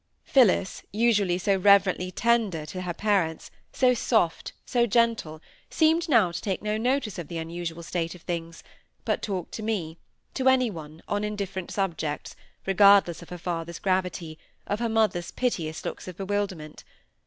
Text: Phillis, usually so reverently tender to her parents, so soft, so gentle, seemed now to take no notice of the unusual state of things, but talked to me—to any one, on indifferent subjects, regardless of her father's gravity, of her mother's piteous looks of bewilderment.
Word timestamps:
Phillis, 0.23 0.81
usually 0.91 1.37
so 1.37 1.55
reverently 1.57 2.09
tender 2.09 2.65
to 2.65 2.81
her 2.81 2.91
parents, 2.95 3.51
so 3.71 3.93
soft, 3.93 4.51
so 4.65 4.87
gentle, 4.87 5.39
seemed 5.69 6.09
now 6.09 6.31
to 6.31 6.41
take 6.41 6.63
no 6.63 6.75
notice 6.75 7.19
of 7.19 7.27
the 7.27 7.37
unusual 7.37 7.83
state 7.83 8.15
of 8.15 8.23
things, 8.23 8.63
but 9.05 9.21
talked 9.21 9.51
to 9.51 9.61
me—to 9.61 10.47
any 10.49 10.71
one, 10.71 11.03
on 11.07 11.23
indifferent 11.23 11.69
subjects, 11.69 12.35
regardless 12.65 13.21
of 13.21 13.29
her 13.29 13.37
father's 13.37 13.77
gravity, 13.77 14.39
of 14.65 14.79
her 14.79 14.89
mother's 14.89 15.29
piteous 15.29 15.85
looks 15.85 16.07
of 16.07 16.17
bewilderment. 16.17 16.83